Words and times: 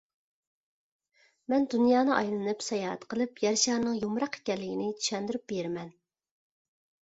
مەن 1.53 1.67
دۇنيانى 1.73 2.15
ئايلىنىپ 2.15 2.65
ساياھەت 2.69 3.07
قىلىپ 3.13 3.45
يەر 3.45 3.61
شارىنىڭ 3.67 4.01
يۇمىلاق 4.03 4.41
ئىكەنلىكىنى 4.41 4.91
چۈشەندۈرۈپ 4.99 5.49
بېرىمەن. 5.57 5.97